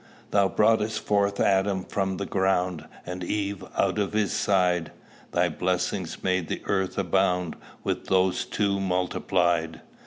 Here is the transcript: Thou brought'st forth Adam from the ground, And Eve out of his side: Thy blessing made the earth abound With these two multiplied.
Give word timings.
Thou 0.31 0.49
brought'st 0.49 0.97
forth 0.99 1.39
Adam 1.39 1.83
from 1.83 2.17
the 2.17 2.25
ground, 2.25 2.87
And 3.05 3.23
Eve 3.23 3.63
out 3.77 3.99
of 3.99 4.13
his 4.13 4.33
side: 4.33 4.91
Thy 5.31 5.47
blessing 5.47 6.07
made 6.23 6.47
the 6.47 6.63
earth 6.65 6.97
abound 6.97 7.55
With 7.83 8.07
these 8.07 8.45
two 8.45 8.79
multiplied. 8.79 9.81